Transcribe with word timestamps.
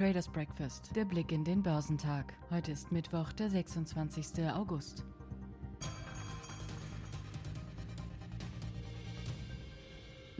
Traders 0.00 0.28
Breakfast, 0.28 0.96
der 0.96 1.04
Blick 1.04 1.30
in 1.30 1.44
den 1.44 1.62
Börsentag. 1.62 2.32
Heute 2.50 2.72
ist 2.72 2.90
Mittwoch, 2.90 3.34
der 3.34 3.50
26. 3.50 4.48
August. 4.50 5.04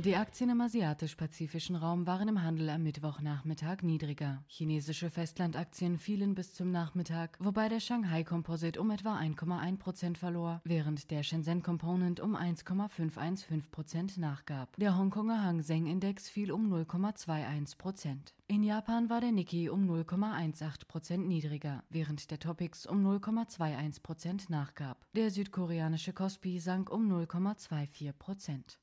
Die 0.01 0.17
Aktien 0.17 0.49
im 0.49 0.63
asiatisch-pazifischen 0.63 1.77
Raum 1.77 2.07
waren 2.07 2.29
im 2.29 2.43
Handel 2.43 2.71
am 2.71 2.83
Mittwochnachmittag 2.85 3.83
niedriger. 3.83 4.43
Chinesische 4.49 5.11
Festlandaktien 5.11 5.99
fielen 5.99 6.35
bis 6.35 6.55
zum 6.55 6.71
Nachmittag, 6.71 7.37
wobei 7.39 7.69
der 7.69 7.81
Shanghai 7.81 8.25
Composite 8.25 8.81
um 8.81 8.91
etwa 8.91 9.19
1,1 9.19 9.77
Prozent 9.77 10.17
verlor, 10.17 10.63
während 10.65 11.11
der 11.11 11.23
Shenzhen 11.23 11.63
Component 11.63 12.19
um 12.19 12.35
1,515 12.35 13.71
Prozent 13.71 14.17
nachgab. 14.17 14.75
Der 14.77 14.97
Hongkonger 14.97 15.45
Hang 15.45 15.61
Seng 15.61 15.85
Index 15.85 16.31
fiel 16.31 16.51
um 16.51 16.73
0,21 16.73 17.77
Prozent. 17.77 18.33
In 18.47 18.63
Japan 18.63 19.11
war 19.11 19.21
der 19.21 19.33
Nikkei 19.33 19.71
um 19.71 19.87
0,18 19.87 20.87
Prozent 20.89 21.29
niedriger, 21.29 21.85
während 21.91 22.31
der 22.31 22.39
Topix 22.39 22.87
um 22.87 23.07
0,21 23.07 24.03
Prozent 24.03 24.49
nachgab. 24.49 25.07
Der 25.15 25.31
südkoreanische 25.31 26.15
Kospi 26.15 26.59
sank 26.59 26.89
um 26.89 27.07
0,24 27.13 28.15
Prozent. 28.15 28.79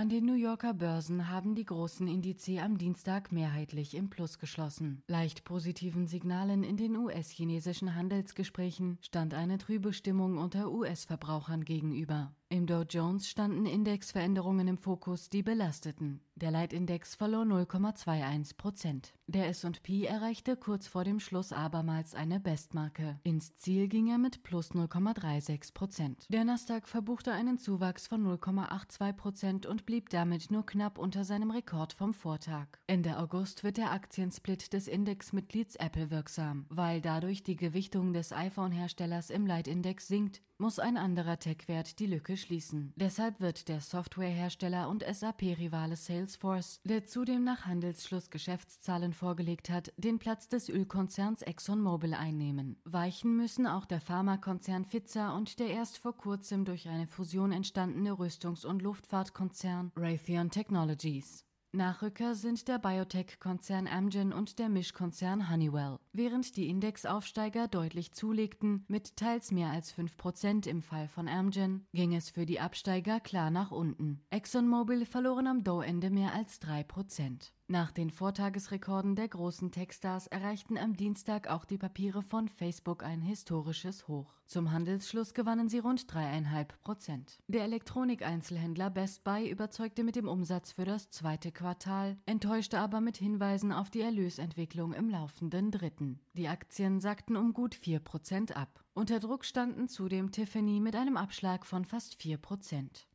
An 0.00 0.08
den 0.08 0.24
New 0.24 0.32
Yorker 0.32 0.72
Börsen 0.72 1.28
haben 1.28 1.54
die 1.54 1.66
großen 1.66 2.08
Indizes 2.08 2.58
am 2.62 2.78
Dienstag 2.78 3.32
mehrheitlich 3.32 3.94
im 3.94 4.08
Plus 4.08 4.38
geschlossen. 4.38 5.02
Leicht 5.08 5.44
positiven 5.44 6.06
Signalen 6.06 6.62
in 6.62 6.78
den 6.78 6.96
US-chinesischen 6.96 7.94
Handelsgesprächen 7.94 8.96
stand 9.02 9.34
eine 9.34 9.58
trübe 9.58 9.92
Stimmung 9.92 10.38
unter 10.38 10.72
US-Verbrauchern 10.72 11.66
gegenüber. 11.66 12.32
Im 12.52 12.66
Dow 12.66 12.82
Jones 12.82 13.28
standen 13.28 13.64
Indexveränderungen 13.64 14.66
im 14.66 14.76
Fokus, 14.76 15.30
die 15.30 15.44
belasteten. 15.44 16.20
Der 16.34 16.50
Leitindex 16.50 17.14
verlor 17.14 17.44
0,21 17.44 18.56
Prozent. 18.56 19.12
Der 19.28 19.48
S&P 19.48 20.04
erreichte 20.04 20.56
kurz 20.56 20.88
vor 20.88 21.04
dem 21.04 21.20
Schluss 21.20 21.52
abermals 21.52 22.16
eine 22.16 22.40
Bestmarke. 22.40 23.20
Ins 23.22 23.54
Ziel 23.54 23.86
ging 23.86 24.08
er 24.08 24.18
mit 24.18 24.42
plus 24.42 24.72
0,36 24.72 25.74
Prozent. 25.74 26.26
Der 26.28 26.44
Nasdaq 26.44 26.88
verbuchte 26.88 27.30
einen 27.30 27.58
Zuwachs 27.58 28.08
von 28.08 28.26
0,82 28.26 29.12
Prozent 29.12 29.66
und 29.66 29.86
blieb 29.86 30.08
damit 30.08 30.50
nur 30.50 30.66
knapp 30.66 30.98
unter 30.98 31.22
seinem 31.22 31.52
Rekord 31.52 31.92
vom 31.92 32.14
Vortag. 32.14 32.66
Ende 32.88 33.18
August 33.18 33.62
wird 33.62 33.76
der 33.76 33.92
Aktiensplit 33.92 34.72
des 34.72 34.88
Indexmitglieds 34.88 35.76
Apple 35.76 36.10
wirksam. 36.10 36.66
Weil 36.68 37.00
dadurch 37.00 37.44
die 37.44 37.56
Gewichtung 37.56 38.12
des 38.12 38.32
iPhone-Herstellers 38.32 39.30
im 39.30 39.46
Leitindex 39.46 40.08
sinkt, 40.08 40.42
muss 40.58 40.78
ein 40.78 40.96
anderer 40.96 41.38
Tech-Wert 41.38 41.98
die 41.98 42.06
Lücke 42.06 42.36
schließen. 42.40 42.92
Deshalb 42.96 43.40
wird 43.40 43.68
der 43.68 43.80
Softwarehersteller 43.80 44.88
und 44.88 45.04
SAP-Rivale 45.04 45.96
Salesforce, 45.96 46.80
der 46.84 47.04
zudem 47.04 47.44
nach 47.44 47.66
Handelsschluss 47.66 48.30
Geschäftszahlen 48.30 49.12
vorgelegt 49.12 49.70
hat, 49.70 49.92
den 49.96 50.18
Platz 50.18 50.48
des 50.48 50.68
Ölkonzerns 50.68 51.42
ExxonMobil 51.42 52.14
einnehmen. 52.14 52.80
Weichen 52.84 53.36
müssen 53.36 53.66
auch 53.66 53.86
der 53.86 54.00
Pharmakonzern 54.00 54.84
Pfizer 54.84 55.34
und 55.34 55.58
der 55.58 55.68
erst 55.68 55.98
vor 55.98 56.16
kurzem 56.16 56.64
durch 56.64 56.88
eine 56.88 57.06
Fusion 57.06 57.52
entstandene 57.52 58.12
Rüstungs- 58.12 58.66
und 58.66 58.82
Luftfahrtkonzern 58.82 59.92
Raytheon 59.96 60.50
Technologies. 60.50 61.44
Nachrücker 61.72 62.34
sind 62.34 62.66
der 62.66 62.78
Biotech-Konzern 62.80 63.86
Amgen 63.86 64.32
und 64.32 64.58
der 64.58 64.68
Mischkonzern 64.68 65.48
Honeywell. 65.48 65.98
Während 66.12 66.56
die 66.56 66.68
Indexaufsteiger 66.68 67.68
deutlich 67.68 68.12
zulegten, 68.12 68.84
mit 68.88 69.16
teils 69.16 69.52
mehr 69.52 69.70
als 69.70 69.94
5% 69.94 70.66
im 70.66 70.82
Fall 70.82 71.06
von 71.06 71.28
Amgen, 71.28 71.86
ging 71.92 72.16
es 72.16 72.30
für 72.30 72.46
die 72.46 72.58
Absteiger 72.58 73.20
klar 73.20 73.50
nach 73.50 73.70
unten. 73.70 74.20
ExxonMobil 74.30 75.06
verloren 75.06 75.46
am 75.46 75.62
Dow-Ende 75.62 76.10
mehr 76.10 76.34
als 76.34 76.60
3%. 76.62 77.52
Nach 77.70 77.92
den 77.92 78.10
Vortagesrekorden 78.10 79.14
der 79.14 79.28
großen 79.28 79.70
Techstars 79.70 80.26
erreichten 80.26 80.76
am 80.76 80.96
Dienstag 80.96 81.48
auch 81.48 81.64
die 81.64 81.78
Papiere 81.78 82.20
von 82.20 82.48
Facebook 82.48 83.04
ein 83.04 83.22
historisches 83.22 84.08
Hoch. 84.08 84.34
Zum 84.46 84.72
Handelsschluss 84.72 85.34
gewannen 85.34 85.68
sie 85.68 85.78
rund 85.78 86.00
3,5 86.12 86.66
Prozent. 86.82 87.38
Der 87.46 87.62
Elektronikeinzelhändler 87.62 88.90
Best 88.90 89.22
Buy 89.22 89.48
überzeugte 89.48 90.02
mit 90.02 90.16
dem 90.16 90.26
Umsatz 90.26 90.72
für 90.72 90.84
das 90.84 91.10
zweite 91.10 91.52
Quartal, 91.52 92.16
enttäuschte 92.26 92.80
aber 92.80 93.00
mit 93.00 93.16
Hinweisen 93.16 93.70
auf 93.70 93.88
die 93.88 94.00
Erlösentwicklung 94.00 94.92
im 94.92 95.08
laufenden 95.08 95.70
dritten. 95.70 95.99
Die 96.34 96.48
Aktien 96.48 97.00
sackten 97.00 97.36
um 97.36 97.52
gut 97.52 97.74
4 97.74 98.00
Prozent 98.00 98.56
ab. 98.56 98.84
Unter 98.94 99.20
Druck 99.20 99.44
standen 99.44 99.88
zudem 99.88 100.32
Tiffany 100.32 100.80
mit 100.80 100.96
einem 100.96 101.16
Abschlag 101.16 101.64
von 101.66 101.84
fast 101.84 102.14
4 102.16 102.38
Prozent. 102.38 103.06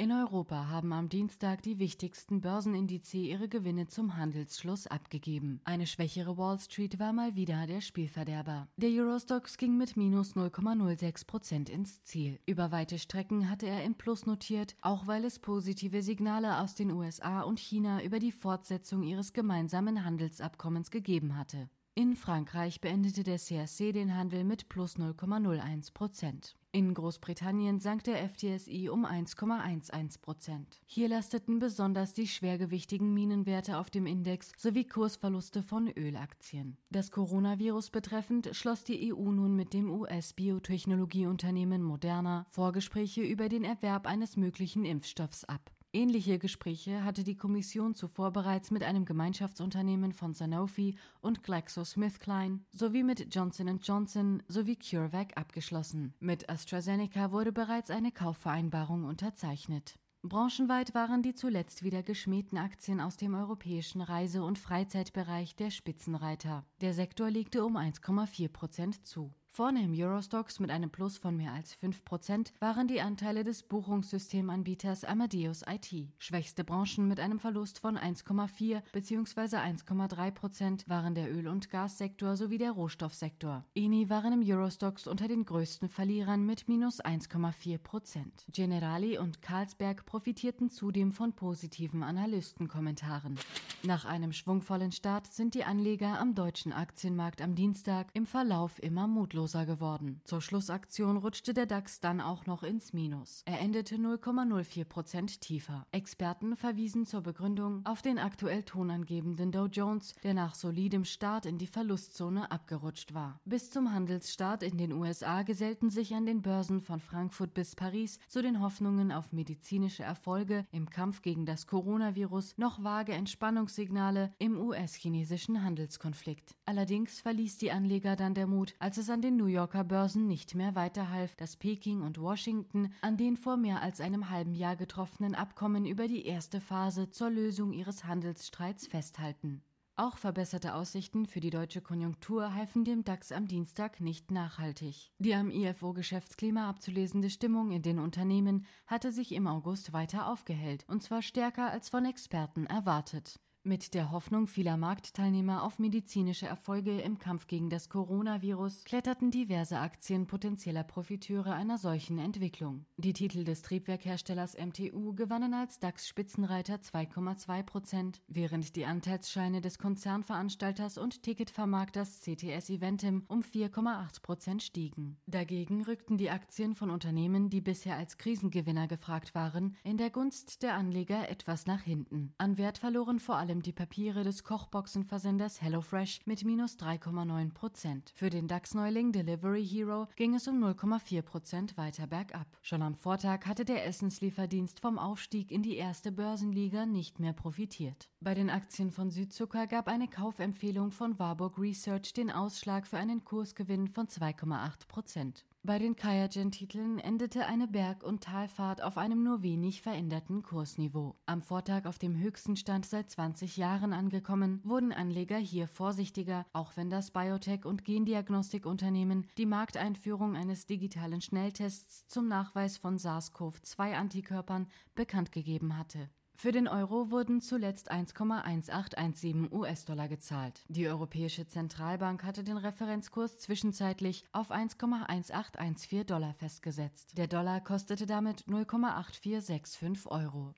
In 0.00 0.12
Europa 0.12 0.68
haben 0.68 0.94
am 0.94 1.10
Dienstag 1.10 1.60
die 1.60 1.78
wichtigsten 1.78 2.40
Börsenindizes 2.40 3.12
ihre 3.12 3.48
Gewinne 3.48 3.86
zum 3.86 4.16
Handelsschluss 4.16 4.86
abgegeben. 4.86 5.60
Eine 5.64 5.86
schwächere 5.86 6.38
Wall 6.38 6.58
Street 6.58 6.98
war 6.98 7.12
mal 7.12 7.36
wieder 7.36 7.66
der 7.66 7.82
Spielverderber. 7.82 8.66
Der 8.78 8.88
Eurostox 8.88 9.58
ging 9.58 9.76
mit 9.76 9.98
minus 9.98 10.36
0,06 10.36 11.26
Prozent 11.26 11.68
ins 11.68 12.02
Ziel. 12.02 12.40
Über 12.46 12.72
weite 12.72 12.98
Strecken 12.98 13.50
hatte 13.50 13.66
er 13.66 13.84
im 13.84 13.94
Plus 13.94 14.24
notiert, 14.24 14.74
auch 14.80 15.06
weil 15.06 15.22
es 15.22 15.38
positive 15.38 16.00
Signale 16.00 16.60
aus 16.60 16.74
den 16.74 16.92
USA 16.92 17.42
und 17.42 17.60
China 17.60 18.02
über 18.02 18.20
die 18.20 18.32
Fortsetzung 18.32 19.02
ihres 19.02 19.34
gemeinsamen 19.34 20.02
Handelsabkommens 20.02 20.90
gegeben 20.90 21.36
hatte. 21.36 21.68
In 22.00 22.16
Frankreich 22.16 22.80
beendete 22.80 23.24
der 23.24 23.38
CAC 23.38 23.92
den 23.92 24.16
Handel 24.16 24.42
mit 24.42 24.70
plus 24.70 24.96
0,01 24.96 25.92
Prozent. 25.92 26.56
In 26.72 26.94
Großbritannien 26.94 27.78
sank 27.78 28.04
der 28.04 28.26
FTSI 28.26 28.88
um 28.88 29.04
1,11 29.04 30.18
Prozent. 30.22 30.80
Hier 30.86 31.10
lasteten 31.10 31.58
besonders 31.58 32.14
die 32.14 32.26
schwergewichtigen 32.26 33.12
Minenwerte 33.12 33.76
auf 33.76 33.90
dem 33.90 34.06
Index 34.06 34.52
sowie 34.56 34.86
Kursverluste 34.86 35.62
von 35.62 35.88
Ölaktien. 35.88 36.78
Das 36.88 37.10
Coronavirus 37.10 37.90
betreffend 37.90 38.48
schloss 38.56 38.82
die 38.82 39.12
EU 39.12 39.30
nun 39.30 39.54
mit 39.54 39.74
dem 39.74 39.90
US-Biotechnologieunternehmen 39.90 41.82
Moderna 41.82 42.46
Vorgespräche 42.48 43.20
über 43.20 43.50
den 43.50 43.62
Erwerb 43.62 44.06
eines 44.06 44.38
möglichen 44.38 44.86
Impfstoffs 44.86 45.44
ab. 45.44 45.70
Ähnliche 45.92 46.38
Gespräche 46.38 47.02
hatte 47.02 47.24
die 47.24 47.36
Kommission 47.36 47.96
zuvor 47.96 48.30
bereits 48.30 48.70
mit 48.70 48.84
einem 48.84 49.04
Gemeinschaftsunternehmen 49.04 50.12
von 50.12 50.34
Sanofi 50.34 50.96
und 51.20 51.42
GlaxoSmithKline 51.42 52.60
sowie 52.70 53.02
mit 53.02 53.34
Johnson 53.34 53.80
Johnson 53.82 54.40
sowie 54.46 54.76
CureVac 54.76 55.36
abgeschlossen. 55.36 56.14
Mit 56.20 56.48
AstraZeneca 56.48 57.32
wurde 57.32 57.50
bereits 57.50 57.90
eine 57.90 58.12
Kaufvereinbarung 58.12 59.02
unterzeichnet. 59.02 59.98
Branchenweit 60.22 60.94
waren 60.94 61.22
die 61.22 61.34
zuletzt 61.34 61.82
wieder 61.82 62.04
geschmähten 62.04 62.58
Aktien 62.58 63.00
aus 63.00 63.16
dem 63.16 63.34
europäischen 63.34 64.00
Reise- 64.00 64.44
und 64.44 64.58
Freizeitbereich 64.58 65.56
der 65.56 65.70
Spitzenreiter. 65.70 66.64
Der 66.82 66.94
Sektor 66.94 67.30
legte 67.30 67.64
um 67.64 67.76
1,4 67.76 68.48
Prozent 68.48 69.06
zu. 69.06 69.34
Vorne 69.52 69.82
im 69.82 69.92
Eurostox 69.92 70.60
mit 70.60 70.70
einem 70.70 70.90
Plus 70.90 71.18
von 71.18 71.36
mehr 71.36 71.52
als 71.52 71.76
5% 71.76 72.52
waren 72.60 72.86
die 72.86 73.00
Anteile 73.00 73.42
des 73.42 73.64
Buchungssystemanbieters 73.64 75.02
Amadeus 75.02 75.64
IT. 75.66 76.08
Schwächste 76.18 76.62
Branchen 76.62 77.08
mit 77.08 77.18
einem 77.18 77.40
Verlust 77.40 77.80
von 77.80 77.98
1,4 77.98 78.80
bzw. 78.92 79.56
1,3% 79.56 80.88
waren 80.88 81.16
der 81.16 81.34
Öl- 81.34 81.48
und 81.48 81.68
Gassektor 81.68 82.36
sowie 82.36 82.58
der 82.58 82.70
Rohstoffsektor. 82.70 83.64
ENI 83.74 84.08
waren 84.08 84.34
im 84.34 84.48
Eurostox 84.48 85.08
unter 85.08 85.26
den 85.26 85.44
größten 85.44 85.88
Verlierern 85.88 86.46
mit 86.46 86.68
minus 86.68 87.02
1,4%. 87.02 88.20
Generali 88.52 89.18
und 89.18 89.42
Carlsberg 89.42 90.06
profitierten 90.06 90.70
zudem 90.70 91.10
von 91.10 91.32
positiven 91.32 92.04
Analystenkommentaren. 92.04 93.36
Nach 93.82 94.04
einem 94.04 94.32
schwungvollen 94.32 94.92
Start 94.92 95.26
sind 95.32 95.54
die 95.54 95.64
Anleger 95.64 96.20
am 96.20 96.36
deutschen 96.36 96.72
Aktienmarkt 96.72 97.42
am 97.42 97.56
Dienstag 97.56 98.06
im 98.12 98.26
Verlauf 98.26 98.80
immer 98.80 99.08
mutloser 99.40 99.64
geworden. 99.64 100.20
Zur 100.24 100.42
Schlussaktion 100.42 101.16
rutschte 101.16 101.54
der 101.54 101.66
DAX 101.66 102.00
dann 102.00 102.20
auch 102.20 102.46
noch 102.46 102.62
ins 102.62 102.92
Minus. 102.92 103.42
Er 103.46 103.60
endete 103.60 103.96
0,04 103.96 104.84
Prozent 104.84 105.40
tiefer. 105.40 105.86
Experten 105.92 106.56
verwiesen 106.56 107.06
zur 107.06 107.22
Begründung 107.22 107.80
auf 107.84 108.02
den 108.02 108.18
aktuell 108.18 108.62
tonangebenden 108.62 109.50
Dow 109.50 109.66
Jones, 109.66 110.14
der 110.22 110.34
nach 110.34 110.54
solidem 110.54 111.04
Start 111.04 111.46
in 111.46 111.56
die 111.56 111.66
Verlustzone 111.66 112.50
abgerutscht 112.50 113.14
war. 113.14 113.40
Bis 113.44 113.70
zum 113.70 113.92
Handelsstart 113.92 114.62
in 114.62 114.76
den 114.76 114.92
USA 114.92 115.42
gesellten 115.42 115.88
sich 115.88 116.14
an 116.14 116.26
den 116.26 116.42
Börsen 116.42 116.80
von 116.82 117.00
Frankfurt 117.00 117.54
bis 117.54 117.74
Paris 117.74 118.18
zu 118.28 118.42
den 118.42 118.60
Hoffnungen 118.60 119.10
auf 119.10 119.32
medizinische 119.32 120.02
Erfolge 120.02 120.66
im 120.70 120.90
Kampf 120.90 121.22
gegen 121.22 121.46
das 121.46 121.66
Coronavirus 121.66 122.58
noch 122.58 122.82
vage 122.82 123.12
Entspannung 123.12 123.60
Warnungssignale 123.60 124.32
im 124.38 124.58
US-chinesischen 124.58 125.62
Handelskonflikt. 125.62 126.56
Allerdings 126.64 127.20
verließ 127.20 127.58
die 127.58 127.70
Anleger 127.70 128.16
dann 128.16 128.34
der 128.34 128.46
Mut, 128.46 128.74
als 128.78 128.96
es 128.96 129.10
an 129.10 129.20
den 129.20 129.29
New 129.36 129.46
Yorker 129.46 129.84
Börsen 129.84 130.26
nicht 130.26 130.54
mehr 130.54 130.74
weiterhalf, 130.74 131.34
dass 131.36 131.56
Peking 131.56 132.02
und 132.02 132.20
Washington 132.20 132.92
an 133.02 133.16
den 133.16 133.36
vor 133.36 133.56
mehr 133.56 133.82
als 133.82 134.00
einem 134.00 134.30
halben 134.30 134.54
Jahr 134.54 134.76
getroffenen 134.76 135.34
Abkommen 135.34 135.86
über 135.86 136.08
die 136.08 136.26
erste 136.26 136.60
Phase 136.60 137.10
zur 137.10 137.30
Lösung 137.30 137.72
ihres 137.72 138.04
Handelsstreits 138.04 138.86
festhalten. 138.86 139.62
Auch 139.96 140.16
verbesserte 140.16 140.74
Aussichten 140.74 141.26
für 141.26 141.40
die 141.40 141.50
deutsche 141.50 141.82
Konjunktur 141.82 142.54
halfen 142.54 142.86
dem 142.86 143.04
DAX 143.04 143.32
am 143.32 143.46
Dienstag 143.46 144.00
nicht 144.00 144.30
nachhaltig. 144.30 145.12
Die 145.18 145.34
am 145.34 145.50
IFO-Geschäftsklima 145.50 146.70
abzulesende 146.70 147.28
Stimmung 147.28 147.70
in 147.70 147.82
den 147.82 147.98
Unternehmen 147.98 148.64
hatte 148.86 149.12
sich 149.12 149.32
im 149.32 149.46
August 149.46 149.92
weiter 149.92 150.26
aufgehellt, 150.28 150.86
und 150.88 151.02
zwar 151.02 151.20
stärker 151.20 151.70
als 151.70 151.90
von 151.90 152.06
Experten 152.06 152.64
erwartet. 152.64 153.38
Mit 153.62 153.92
der 153.92 154.10
Hoffnung 154.10 154.46
vieler 154.46 154.78
Marktteilnehmer 154.78 155.62
auf 155.64 155.78
medizinische 155.78 156.46
Erfolge 156.46 156.98
im 157.02 157.18
Kampf 157.18 157.46
gegen 157.46 157.68
das 157.68 157.90
Coronavirus 157.90 158.84
kletterten 158.84 159.30
diverse 159.30 159.78
Aktien 159.78 160.26
potenzieller 160.26 160.82
Profiteure 160.82 161.52
einer 161.52 161.76
solchen 161.76 162.18
Entwicklung. 162.18 162.86
Die 162.96 163.12
Titel 163.12 163.44
des 163.44 163.60
Triebwerkherstellers 163.60 164.56
MTU 164.56 165.14
gewannen 165.14 165.52
als 165.52 165.78
DAX-Spitzenreiter 165.78 166.76
2,2 166.76 167.62
Prozent, 167.62 168.22
während 168.28 168.76
die 168.76 168.86
Anteilsscheine 168.86 169.60
des 169.60 169.78
Konzernveranstalters 169.78 170.96
und 170.96 171.22
Ticketvermarkters 171.22 172.20
CTS 172.20 172.70
Eventim 172.70 173.24
um 173.28 173.42
4,8 173.42 174.22
Prozent 174.22 174.62
stiegen. 174.62 175.18
Dagegen 175.26 175.82
rückten 175.82 176.16
die 176.16 176.30
Aktien 176.30 176.74
von 176.74 176.88
Unternehmen, 176.88 177.50
die 177.50 177.60
bisher 177.60 177.96
als 177.96 178.16
Krisengewinner 178.16 178.88
gefragt 178.88 179.34
waren, 179.34 179.76
in 179.84 179.98
der 179.98 180.08
Gunst 180.08 180.62
der 180.62 180.76
Anleger 180.76 181.28
etwas 181.28 181.66
nach 181.66 181.82
hinten. 181.82 182.32
An 182.38 182.56
Wert 182.56 182.78
verloren 182.78 183.18
vor 183.18 183.36
allem 183.36 183.49
allem 183.50 183.62
die 183.62 183.72
Papiere 183.72 184.22
des 184.22 184.44
Kochboxenversenders 184.44 185.60
HelloFresh 185.60 186.20
mit 186.24 186.44
minus 186.44 186.76
3,9 186.76 187.52
Prozent. 187.52 188.12
Für 188.14 188.30
den 188.30 188.46
DAX-Neuling 188.46 189.10
Delivery 189.10 189.66
Hero 189.66 190.06
ging 190.14 190.36
es 190.36 190.46
um 190.46 190.62
0,4 190.62 191.22
Prozent 191.22 191.76
weiter 191.76 192.06
bergab. 192.06 192.46
Schon 192.62 192.80
am 192.82 192.94
Vortag 192.94 193.46
hatte 193.46 193.64
der 193.64 193.86
Essenslieferdienst 193.86 194.78
vom 194.78 195.00
Aufstieg 195.00 195.50
in 195.50 195.64
die 195.64 195.74
erste 195.74 196.12
Börsenliga 196.12 196.86
nicht 196.86 197.18
mehr 197.18 197.32
profitiert. 197.32 198.08
Bei 198.20 198.34
den 198.34 198.50
Aktien 198.50 198.92
von 198.92 199.10
Südzucker 199.10 199.66
gab 199.66 199.88
eine 199.88 200.06
Kaufempfehlung 200.06 200.92
von 200.92 201.18
Warburg 201.18 201.58
Research 201.58 202.12
den 202.12 202.30
Ausschlag 202.30 202.86
für 202.86 202.98
einen 202.98 203.24
Kursgewinn 203.24 203.88
von 203.88 204.06
2,8 204.06 204.86
Prozent. 204.86 205.44
Bei 205.62 205.78
den 205.78 205.94
Kayagen-Titeln 205.94 206.98
endete 206.98 207.44
eine 207.44 207.68
Berg- 207.68 208.02
und 208.02 208.22
Talfahrt 208.24 208.82
auf 208.82 208.96
einem 208.96 209.22
nur 209.22 209.42
wenig 209.42 209.82
veränderten 209.82 210.42
Kursniveau. 210.42 211.16
Am 211.26 211.42
Vortag 211.42 211.84
auf 211.84 211.98
dem 211.98 212.16
höchsten 212.18 212.56
Stand 212.56 212.86
seit 212.86 213.10
20 213.10 213.58
Jahren 213.58 213.92
angekommen, 213.92 214.62
wurden 214.64 214.90
Anleger 214.90 215.36
hier 215.36 215.68
vorsichtiger, 215.68 216.46
auch 216.54 216.78
wenn 216.78 216.88
das 216.88 217.12
Biotech- 217.12 217.66
und 217.66 217.84
Gendiagnostikunternehmen 217.84 219.26
die 219.36 219.44
Markteinführung 219.44 220.34
eines 220.34 220.64
digitalen 220.64 221.20
Schnelltests 221.20 222.06
zum 222.06 222.26
Nachweis 222.26 222.78
von 222.78 222.96
SARS-CoV-2-Antikörpern 222.96 224.66
bekannt 224.94 225.30
gegeben 225.30 225.76
hatte. 225.76 226.08
Für 226.40 226.52
den 226.52 226.68
Euro 226.68 227.10
wurden 227.10 227.42
zuletzt 227.42 227.92
1,1817 227.92 229.52
US-Dollar 229.52 230.08
gezahlt. 230.08 230.62
Die 230.68 230.88
Europäische 230.88 231.46
Zentralbank 231.46 232.24
hatte 232.24 232.42
den 232.42 232.56
Referenzkurs 232.56 233.40
zwischenzeitlich 233.40 234.24
auf 234.32 234.50
1,1814 234.50 236.04
Dollar 236.04 236.32
festgesetzt. 236.32 237.18
Der 237.18 237.26
Dollar 237.26 237.60
kostete 237.60 238.06
damit 238.06 238.44
0,8465 238.44 240.06
Euro. 240.06 240.54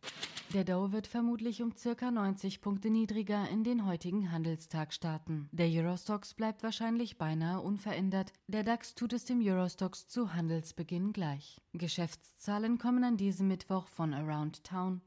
Der 0.54 0.64
Dow 0.64 0.92
wird 0.92 1.06
vermutlich 1.06 1.62
um 1.62 1.74
circa 1.74 2.10
90 2.10 2.60
Punkte 2.60 2.90
niedriger 2.90 3.48
in 3.48 3.64
den 3.64 3.86
heutigen 3.86 4.30
Handelstag 4.30 4.92
starten. 4.92 5.48
Der 5.50 5.66
Eurostox 5.66 6.34
bleibt 6.34 6.62
wahrscheinlich 6.62 7.16
beinahe 7.16 7.62
unverändert. 7.62 8.34
Der 8.48 8.62
DAX 8.62 8.94
tut 8.94 9.14
es 9.14 9.24
dem 9.24 9.40
Eurostox 9.40 10.08
zu 10.08 10.34
Handelsbeginn 10.34 11.14
gleich. 11.14 11.62
Geschäftszahlen 11.72 12.76
kommen 12.76 13.02
an 13.02 13.16
diesem 13.16 13.48
Mittwoch 13.48 13.88
von 13.88 14.12
Around 14.12 14.62
Town, 14.62 15.00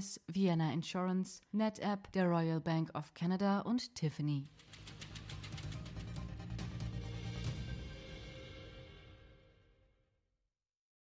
Encarvis, 0.00 0.18
Vienna 0.28 0.72
Insurance, 0.72 1.42
NetApp, 1.52 2.10
der 2.12 2.26
Royal 2.26 2.60
Bank 2.60 2.90
of 2.94 3.12
Canada 3.12 3.60
und 3.60 3.94
Tiffany. 3.94 4.48